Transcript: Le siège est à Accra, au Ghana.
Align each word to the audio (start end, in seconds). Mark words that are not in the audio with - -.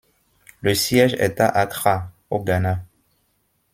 Le 0.61 0.73
siège 0.73 1.13
est 1.19 1.39
à 1.41 1.47
Accra, 1.47 2.09
au 2.31 2.43
Ghana. 2.43 2.83